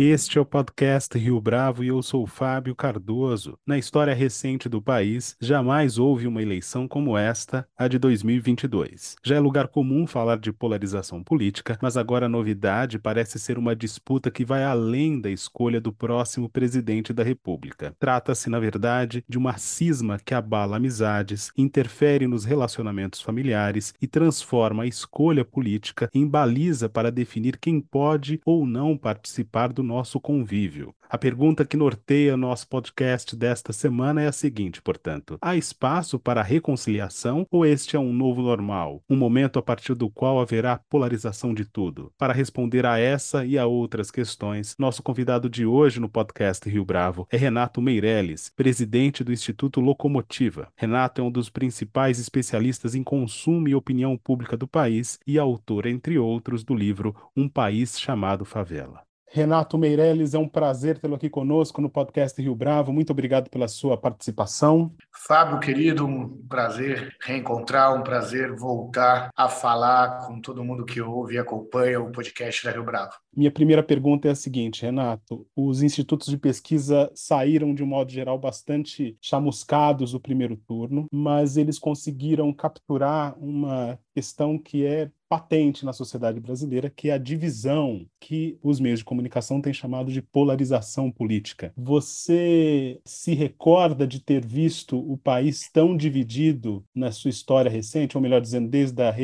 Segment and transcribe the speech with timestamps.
[0.00, 3.58] Este é o podcast Rio Bravo e eu sou Fábio Cardoso.
[3.66, 9.16] Na história recente do país, jamais houve uma eleição como esta, a de 2022.
[9.24, 13.74] Já é lugar comum falar de polarização política, mas agora a novidade parece ser uma
[13.74, 17.92] disputa que vai além da escolha do próximo presidente da República.
[17.98, 24.84] Trata-se, na verdade, de uma cisma que abala amizades, interfere nos relacionamentos familiares e transforma
[24.84, 30.94] a escolha política em baliza para definir quem pode ou não participar do nosso convívio.
[31.08, 36.42] A pergunta que norteia nosso podcast desta semana é a seguinte, portanto: há espaço para
[36.42, 41.54] reconciliação ou este é um novo normal, um momento a partir do qual haverá polarização
[41.54, 42.12] de tudo?
[42.18, 46.84] Para responder a essa e a outras questões, nosso convidado de hoje no podcast Rio
[46.84, 50.68] Bravo é Renato Meirelles, presidente do Instituto Locomotiva.
[50.76, 55.86] Renato é um dos principais especialistas em consumo e opinião pública do país e autor,
[55.86, 59.07] entre outros, do livro Um País Chamado Favela.
[59.30, 62.92] Renato Meirelles, é um prazer tê-lo aqui conosco no podcast Rio Bravo.
[62.92, 64.94] Muito obrigado pela sua participação.
[65.12, 71.34] Fábio, querido, um prazer reencontrar, um prazer voltar a falar com todo mundo que ouve
[71.34, 73.12] e acompanha o podcast da Rio Bravo.
[73.36, 78.10] Minha primeira pergunta é a seguinte, Renato: os institutos de pesquisa saíram, de um modo
[78.10, 85.84] geral, bastante chamuscados do primeiro turno, mas eles conseguiram capturar uma questão que é patente
[85.84, 90.22] na sociedade brasileira, que é a divisão que os meios de comunicação têm chamado de
[90.22, 91.72] polarização política.
[91.76, 98.22] Você se recorda de ter visto o país tão dividido na sua história recente, ou
[98.22, 99.14] melhor dizendo, desde a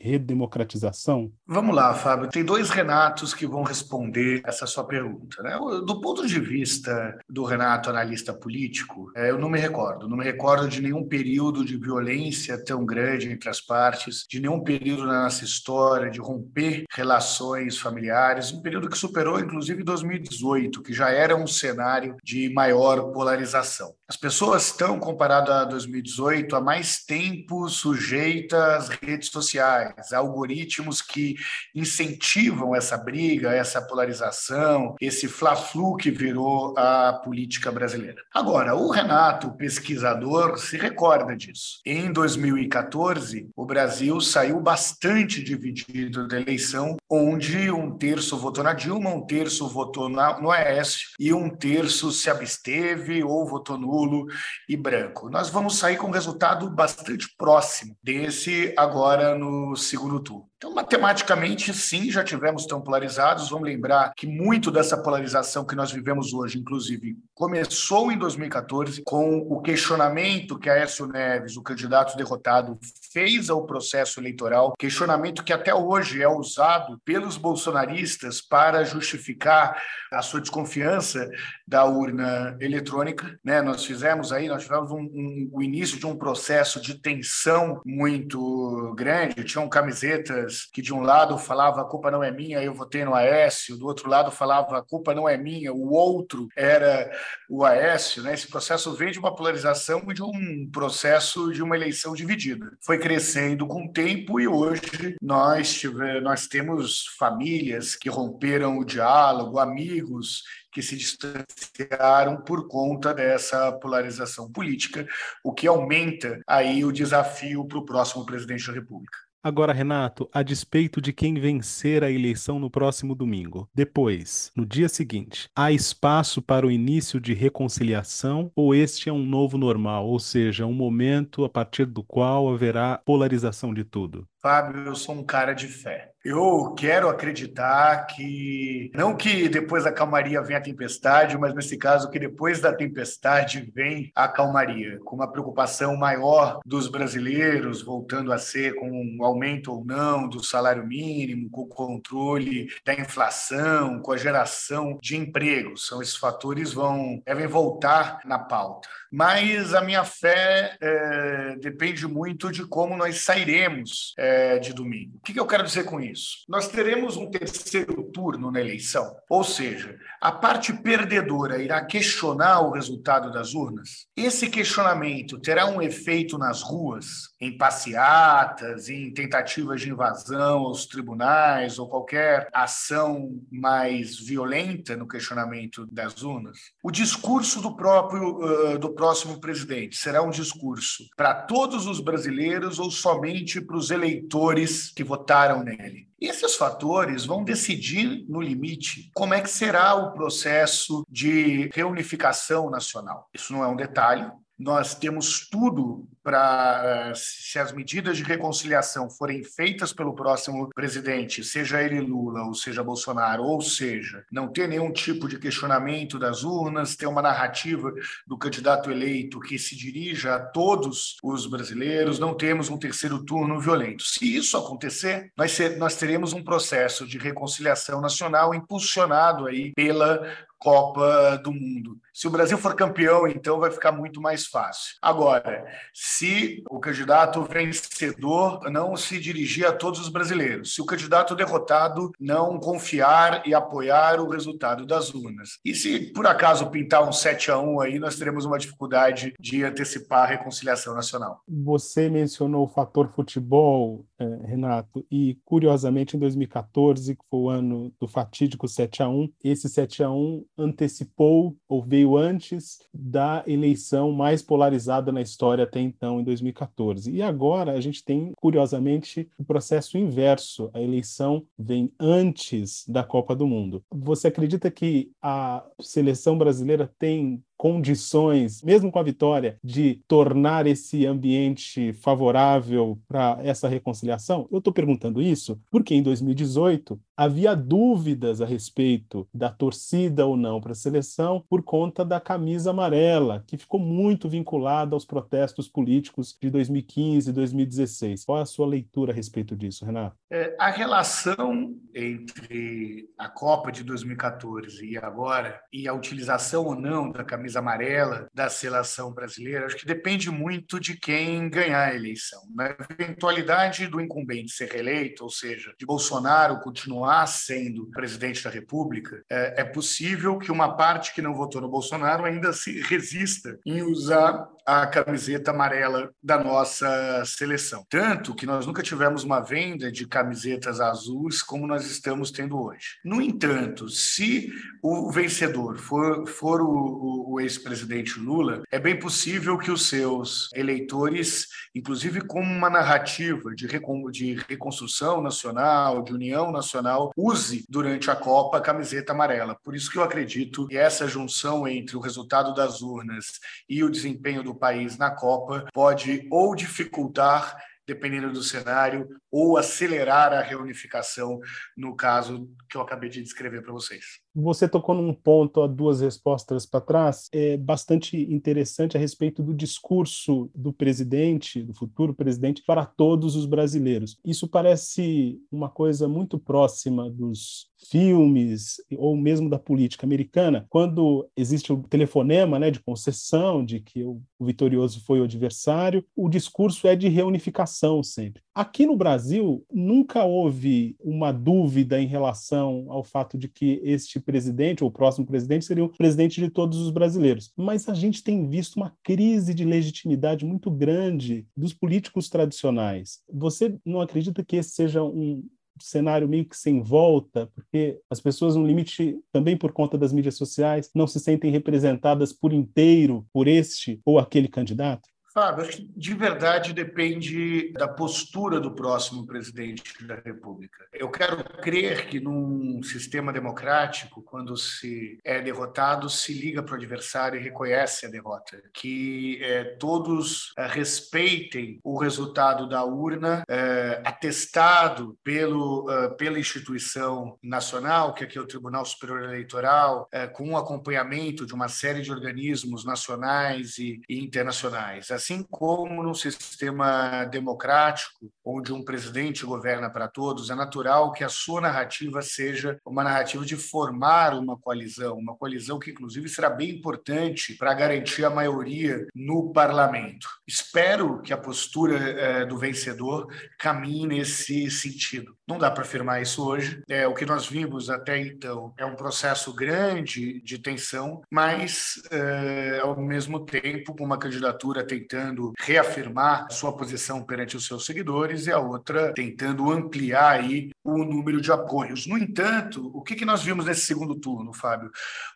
[0.00, 1.30] redemocratização?
[1.46, 2.28] Vamos lá, Fábio.
[2.28, 5.42] Tem dois Renatos que vão responder essa sua pergunta.
[5.42, 5.58] Né?
[5.86, 10.08] Do ponto de vista do Renato, analista político, é, eu não me recordo.
[10.08, 14.60] Não me recordo de nenhum período de violência tão grande entre as partes, de nenhum
[14.60, 20.92] período na nossa história de romper relações familiares, um período que superou inclusive 2018, que
[20.92, 23.94] já era um cenário de maior polarização.
[24.08, 31.00] As pessoas estão, comparado a 2018, há mais tempo sujeitas às redes sociais, a algoritmos
[31.00, 31.34] que
[31.74, 38.20] incentivam essa briga, essa polarização, esse fla-flu que virou a política brasileira.
[38.34, 41.80] Agora, o Renato, pesquisador, se recorda disso.
[41.84, 49.10] Em 2014, o Brasil saiu bastante dividido da eleição, onde um terço votou na Dilma,
[49.10, 54.26] um terço votou na, no Aécio e um terço se absteve ou votou nulo
[54.66, 55.28] e branco.
[55.28, 60.52] Nós vamos sair com um resultado bastante próximo desse agora no segundo turno.
[60.62, 63.50] Então, matematicamente, sim, já tivemos tão polarizados.
[63.50, 69.38] Vamos lembrar que muito dessa polarização que nós vivemos hoje, inclusive, começou em 2014 com
[69.38, 72.78] o questionamento que Aécio Neves, o candidato derrotado,
[73.12, 79.80] fez ao processo eleitoral, questionamento que até hoje é usado pelos bolsonaristas para justificar
[80.10, 81.28] a sua desconfiança
[81.66, 83.38] da urna eletrônica.
[83.44, 83.62] Né?
[83.62, 88.94] Nós fizemos aí, nós tivemos um, um, o início de um processo de tensão muito
[88.96, 93.04] grande, tinham camisetas que de um lado falava a culpa não é minha, eu votei
[93.04, 97.10] no Aécio, do outro lado falava a culpa não é minha, o outro era
[97.48, 98.22] o Aécio.
[98.22, 98.34] Né?
[98.34, 102.70] Esse processo vem de uma polarização e de um processo de uma eleição dividida.
[102.84, 108.84] Foi crescendo com o tempo e hoje nós, tive, nós temos famílias que romperam o
[108.84, 110.42] diálogo, amigos
[110.72, 115.06] que se distanciaram por conta dessa polarização política,
[115.44, 119.18] o que aumenta aí o desafio para o próximo presidente da República.
[119.44, 124.88] Agora, Renato, a despeito de quem vencer a eleição no próximo domingo, depois, no dia
[124.88, 130.20] seguinte, há espaço para o início de reconciliação ou este é um novo normal, ou
[130.20, 134.28] seja, um momento a partir do qual haverá polarização de tudo?
[134.42, 136.10] Fábio, eu sou um cara de fé.
[136.24, 142.10] Eu quero acreditar que, não que depois da calmaria vem a tempestade, mas nesse caso
[142.10, 148.38] que depois da tempestade vem a calmaria, com uma preocupação maior dos brasileiros, voltando a
[148.38, 154.12] ser com um aumento ou não do salário mínimo, com o controle da inflação, com
[154.12, 155.88] a geração de empregos.
[155.88, 158.88] São esses fatores vão devem voltar na pauta.
[159.10, 164.14] Mas a minha fé é, depende muito de como nós sairemos.
[164.16, 165.18] É, é, de domingo.
[165.18, 166.38] O que eu quero dizer com isso?
[166.48, 172.72] Nós teremos um terceiro turno na eleição, ou seja, a parte perdedora irá questionar o
[172.72, 174.06] resultado das urnas.
[174.16, 181.76] Esse questionamento terá um efeito nas ruas em passeatas, em tentativas de invasão aos tribunais
[181.76, 186.56] ou qualquer ação mais violenta no questionamento das urnas.
[186.80, 192.78] O discurso do próprio uh, do próximo presidente será um discurso para todos os brasileiros
[192.78, 196.06] ou somente para os eleitores que votaram nele?
[196.20, 203.28] Esses fatores vão decidir, no limite, como é que será o processo de reunificação nacional.
[203.34, 204.30] Isso não é um detalhe,
[204.62, 211.42] nós temos tudo para, eh, se as medidas de reconciliação forem feitas pelo próximo presidente,
[211.42, 216.44] seja ele Lula ou seja Bolsonaro, ou seja, não ter nenhum tipo de questionamento das
[216.44, 217.92] urnas, ter uma narrativa
[218.24, 223.60] do candidato eleito que se dirija a todos os brasileiros, não temos um terceiro turno
[223.60, 224.04] violento.
[224.04, 230.22] Se isso acontecer, nós, nós teremos um processo de reconciliação nacional impulsionado aí pela
[230.62, 231.98] Copa do Mundo.
[232.12, 234.94] Se o Brasil for campeão, então vai ficar muito mais fácil.
[235.02, 241.34] Agora, se o candidato vencedor não se dirigir a todos os brasileiros, se o candidato
[241.34, 245.58] derrotado não confiar e apoiar o resultado das urnas.
[245.64, 249.64] E se por acaso pintar um 7 a 1 aí, nós teremos uma dificuldade de
[249.64, 251.40] antecipar a reconciliação nacional.
[251.48, 257.92] Você mencionou o fator futebol, eh, Renato, e curiosamente em 2014, que foi o ano
[257.98, 264.12] do fatídico 7 a 1, esse 7 a 1 antecipou ou veio antes da eleição
[264.12, 267.10] mais polarizada na história até então, em 2014.
[267.10, 270.70] E agora a gente tem, curiosamente, o processo inverso.
[270.72, 273.84] A eleição vem antes da Copa do Mundo.
[273.90, 281.06] Você acredita que a seleção brasileira tem condições, mesmo com a vitória, de tornar esse
[281.06, 284.48] ambiente favorável para essa reconciliação?
[284.50, 290.60] Eu estou perguntando isso porque em 2018 havia dúvidas a respeito da torcida ou não
[290.60, 296.36] para a seleção por conta da camisa amarela, que ficou muito vinculada aos protestos políticos
[296.42, 298.24] de 2015 e 2016.
[298.24, 300.16] Qual é a sua leitura a respeito disso, Renato?
[300.28, 307.12] É, a relação entre a Copa de 2014 e agora, e a utilização ou não
[307.12, 312.42] da camisa amarela da seleção brasileira, acho que depende muito de quem ganhar a eleição.
[312.54, 319.22] Na eventualidade do incumbente ser reeleito, ou seja, de Bolsonaro continuar sendo presidente da República,
[319.30, 323.82] é, é possível que uma parte que não votou no Bolsonaro ainda se resista em
[323.82, 327.84] usar a camiseta amarela da nossa seleção.
[327.88, 332.98] Tanto que nós nunca tivemos uma venda de camisetas azuis como nós estamos tendo hoje.
[333.04, 334.52] No entanto, se
[334.82, 340.48] o vencedor for, for o, o, o ex-presidente Lula, é bem possível que os seus
[340.54, 348.10] eleitores, inclusive como uma narrativa de, recon, de reconstrução nacional, de união nacional, use durante
[348.10, 349.56] a Copa a camiseta amarela.
[349.62, 353.90] Por isso que eu acredito que essa junção entre o resultado das urnas e o
[353.90, 357.56] desempenho do país na Copa pode ou dificultar
[357.86, 361.40] dependendo do cenário, ou acelerar a reunificação,
[361.76, 364.20] no caso que eu acabei de descrever para vocês.
[364.34, 369.52] Você tocou num ponto há duas respostas para trás, é bastante interessante a respeito do
[369.52, 374.16] discurso do presidente, do futuro presidente, para todos os brasileiros.
[374.24, 381.72] Isso parece uma coisa muito próxima dos filmes ou mesmo da política americana, quando existe
[381.72, 386.94] o telefonema né, de concessão de que o vitorioso foi o adversário, o discurso é
[386.94, 388.42] de reunificação sempre.
[388.54, 394.82] Aqui no Brasil, nunca houve uma dúvida em relação ao fato de que este presidente,
[394.82, 397.52] ou o próximo presidente, seria o presidente de todos os brasileiros.
[397.56, 403.20] Mas a gente tem visto uma crise de legitimidade muito grande dos políticos tradicionais.
[403.32, 405.42] Você não acredita que esse seja um,
[405.80, 410.36] cenário meio que sem volta, porque as pessoas, no limite, também por conta das mídias
[410.36, 415.08] sociais, não se sentem representadas por inteiro por este ou aquele candidato?
[415.32, 420.84] Fábio, acho que de verdade depende da postura do próximo presidente da República.
[420.92, 426.76] Eu quero crer que num sistema democrático, quando se é derrotado, se liga para o
[426.76, 428.62] adversário e reconhece a derrota.
[428.74, 437.38] Que é, todos é, respeitem o resultado da urna, é, atestado pelo, é, pela instituição
[437.42, 442.02] nacional, que aqui é o Tribunal Superior Eleitoral, é, com um acompanhamento de uma série
[442.02, 449.88] de organismos nacionais e, e internacionais assim como no sistema democrático, onde um presidente governa
[449.88, 455.16] para todos, é natural que a sua narrativa seja uma narrativa de formar uma coalizão,
[455.16, 460.28] uma coalizão que, inclusive, será bem importante para garantir a maioria no parlamento.
[460.46, 465.36] Espero que a postura é, do vencedor caminhe nesse sentido.
[465.46, 466.82] Não dá para afirmar isso hoje.
[466.88, 472.80] É, o que nós vimos até então é um processo grande de tensão, mas, é,
[472.82, 478.52] ao mesmo tempo, uma candidatura tentando tentando reafirmar sua posição perante os seus seguidores e
[478.52, 482.06] a outra tentando ampliar aí o número de apoios.
[482.06, 484.90] No entanto, o que, que nós vimos nesse segundo turno, Fábio?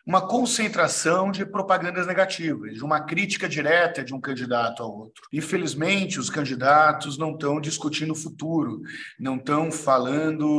[0.05, 5.23] Uma concentração de propagandas negativas, de uma crítica direta de um candidato ao outro.
[5.31, 8.81] Infelizmente, os candidatos não estão discutindo o futuro,
[9.19, 9.96] não estão falando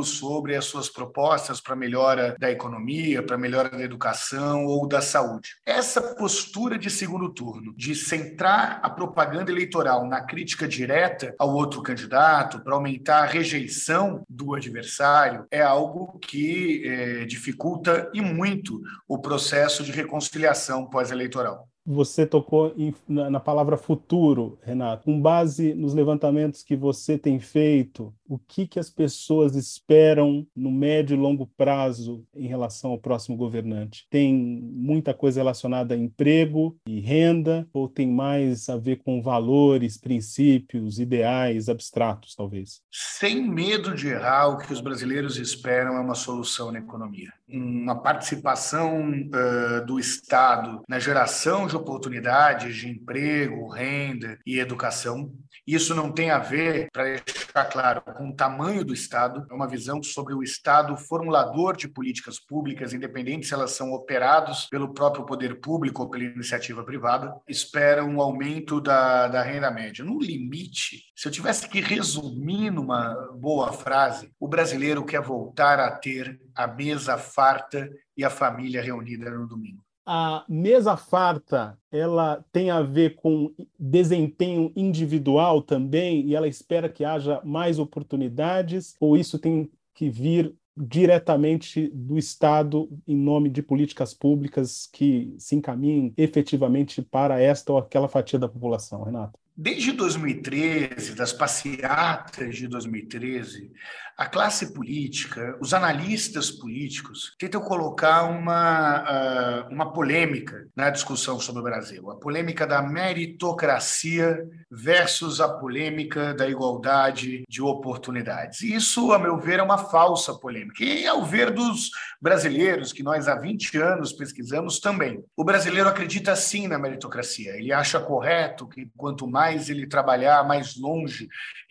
[0.04, 5.50] sobre as suas propostas para melhora da economia, para melhora da educação ou da saúde.
[5.64, 11.82] Essa postura de segundo turno, de centrar a propaganda eleitoral na crítica direta ao outro
[11.82, 19.18] candidato, para aumentar a rejeição do adversário, é algo que é, dificulta e muito o
[19.18, 21.68] processo de reconciliação pós-eleitoral.
[21.90, 25.04] Você tocou em, na, na, palavra futuro, Renato.
[25.04, 30.70] Com base nos levantamentos que você tem feito, o que, que as pessoas esperam no
[30.70, 34.06] médio e longo prazo em relação ao próximo governante?
[34.10, 39.96] Tem muita coisa relacionada a emprego e renda, ou tem mais a ver com valores,
[39.96, 42.82] princípios, ideais abstratos, talvez?
[42.92, 47.32] Sem medo de errar, o que os brasileiros esperam é uma solução na economia.
[47.48, 55.32] Uma participação uh, do Estado na geração de oportunidades de emprego, renda e educação.
[55.66, 59.68] Isso não tem a ver, para deixar claro, com o tamanho do Estado, é uma
[59.68, 65.26] visão sobre o Estado formulador de políticas públicas, independente se elas são operados pelo próprio
[65.26, 70.04] poder público ou pela iniciativa privada, espera um aumento da, da renda média.
[70.04, 75.90] No limite, se eu tivesse que resumir numa boa frase, o brasileiro quer voltar a
[75.90, 82.70] ter a mesa farta e a família reunida no domingo a mesa farta ela tem
[82.70, 89.38] a ver com desempenho individual também e ela espera que haja mais oportunidades ou isso
[89.38, 97.02] tem que vir diretamente do Estado em nome de políticas públicas que se encaminhem efetivamente
[97.02, 99.38] para esta ou aquela fatia da população, Renato?
[99.60, 103.72] Desde 2013, das passeatas de 2013,
[104.16, 111.60] a classe política, os analistas políticos tentam colocar uma, uh, uma polêmica na discussão sobre
[111.60, 112.10] o Brasil.
[112.10, 118.60] A polêmica da meritocracia versus a polêmica da igualdade de oportunidades.
[118.62, 120.82] Isso, a meu ver, é uma falsa polêmica.
[120.82, 126.34] E ao ver dos brasileiros, que nós há 20 anos pesquisamos também, o brasileiro acredita
[126.34, 127.56] sim na meritocracia.
[127.56, 131.28] Ele acha correto que quanto mais ele trabalhar, mais longe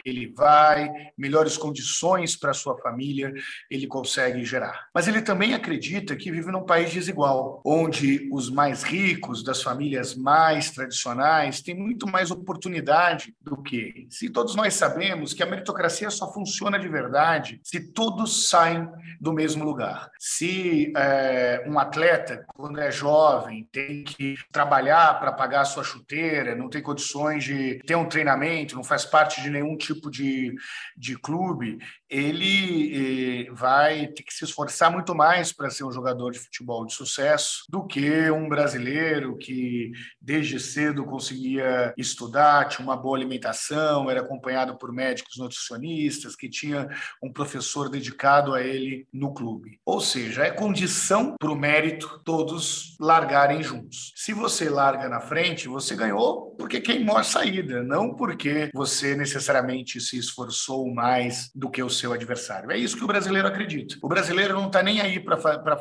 [0.08, 3.34] ele vai, melhores condições para sua família
[3.70, 4.88] ele consegue gerar.
[4.94, 10.16] Mas ele também acredita que vive num país desigual, onde os mais ricos das famílias
[10.16, 14.08] mais tradicionais têm muito mais oportunidade do que.
[14.10, 18.88] Se todos nós sabemos que a meritocracia só funciona de verdade se todos saem
[19.20, 20.10] do mesmo lugar.
[20.18, 26.56] Se é, um atleta, quando é jovem, tem que trabalhar para pagar a sua chuteira,
[26.56, 30.54] não tem condições de ter um treinamento, não faz parte de nenhum tipo de,
[30.96, 31.78] de clube,
[32.10, 36.86] ele eh, vai ter que se esforçar muito mais para ser um jogador de futebol
[36.86, 44.10] de sucesso do que um brasileiro que desde cedo conseguia estudar, tinha uma boa alimentação,
[44.10, 46.90] era acompanhado por médicos nutricionistas, que tinha
[47.22, 49.80] um professor dedicado a ele no clube.
[49.86, 54.14] Ou seja, é condição para o mérito todos largarem juntos.
[54.16, 60.02] Se você larga na frente, você ganhou porque queimou a saída, não porque você necessariamente
[60.02, 62.72] se esforçou mais do que o seu adversário.
[62.72, 63.96] É isso que o brasileiro acredita.
[64.02, 65.38] O brasileiro não está nem aí para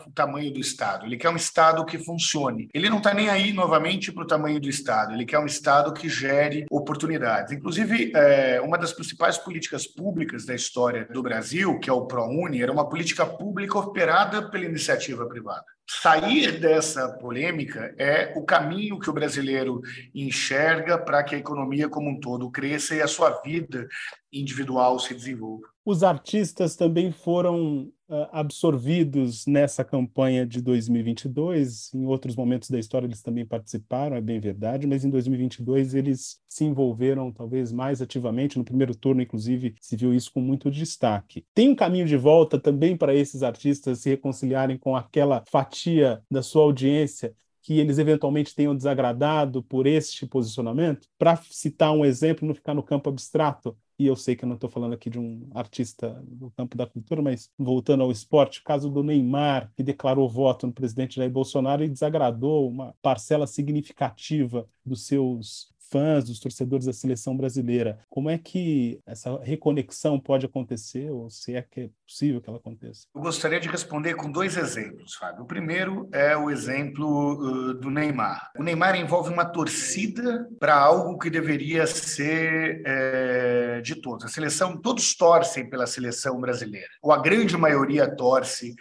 [0.06, 1.06] o tamanho do Estado.
[1.06, 2.68] Ele quer um Estado que funcione.
[2.72, 5.12] Ele não está nem aí, novamente, para o tamanho do Estado.
[5.12, 7.52] Ele quer um Estado que gere oportunidades.
[7.52, 12.62] Inclusive, é, uma das principais políticas públicas da história do Brasil, que é o ProUni,
[12.62, 15.75] era uma política pública operada pela iniciativa privada.
[15.88, 19.80] Sair dessa polêmica é o caminho que o brasileiro
[20.12, 23.86] enxerga para que a economia como um todo cresça e a sua vida
[24.32, 25.66] individual se desenvolva.
[25.84, 27.92] Os artistas também foram
[28.30, 31.92] absorvidos nessa campanha de 2022.
[31.94, 36.40] Em outros momentos da história eles também participaram, é bem verdade, mas em 2022 eles
[36.48, 38.58] se envolveram talvez mais ativamente.
[38.58, 41.44] No primeiro turno, inclusive, se viu isso com muito destaque.
[41.54, 46.42] Tem um caminho de volta também para esses artistas se reconciliarem com aquela fatia da
[46.42, 47.34] sua audiência
[47.66, 51.08] que eles eventualmente tenham desagradado por este posicionamento?
[51.18, 54.56] Para citar um exemplo, não ficar no campo abstrato, e eu sei que eu não
[54.56, 58.64] estou falando aqui de um artista do campo da cultura, mas voltando ao esporte, o
[58.64, 64.68] caso do Neymar, que declarou voto no presidente Jair Bolsonaro e desagradou uma parcela significativa
[64.84, 67.98] dos seus fãs, dos torcedores da seleção brasileira.
[68.08, 72.58] Como é que essa reconexão pode acontecer, ou se é que é possível que ela
[72.58, 73.06] aconteça?
[73.14, 75.42] Eu gostaria de responder com dois exemplos, Fábio.
[75.42, 78.50] O primeiro é o exemplo uh, do Neymar.
[78.58, 84.24] O Neymar envolve uma torcida para algo que deveria ser é, de todos.
[84.24, 88.74] A seleção, todos torcem pela seleção brasileira, ou a grande maioria torce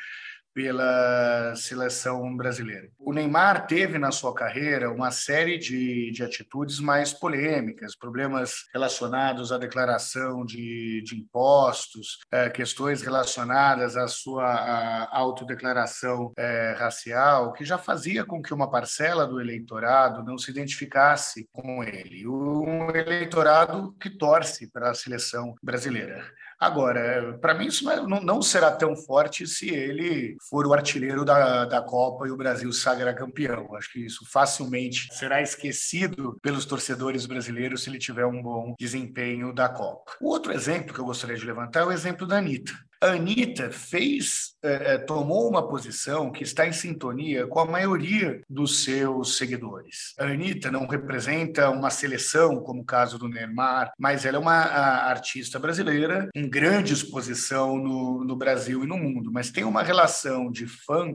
[0.55, 2.87] pela seleção brasileira.
[2.97, 9.51] O Neymar teve na sua carreira uma série de, de atitudes mais polêmicas, problemas relacionados
[9.51, 17.65] à declaração de, de impostos, é, questões relacionadas à sua à autodeclaração é, racial, que
[17.65, 22.25] já fazia com que uma parcela do eleitorado não se identificasse com ele.
[22.25, 26.23] Um eleitorado que torce para a seleção brasileira.
[26.59, 31.65] Agora, para mim, isso não, não, será tão forte se ele for o artilheiro da,
[31.65, 33.75] da Copa e o Brasil sagra campeão.
[33.75, 39.53] Acho que isso facilmente será esquecido pelos torcedores brasileiros se ele tiver um bom desempenho
[39.53, 40.13] da Copa.
[40.21, 42.73] O outro exemplo que eu gostaria de levantar é o exemplo da Anitta.
[43.05, 48.83] A Anitta fez, é, tomou uma posição que está em sintonia com a maioria dos
[48.83, 50.15] seus seguidores.
[50.17, 54.55] A Anitta não representa uma seleção, como o caso do Neymar, mas ela é uma
[54.55, 60.49] artista brasileira em grande exposição no, no Brasil e no mundo, mas tem uma relação
[60.49, 61.13] de fã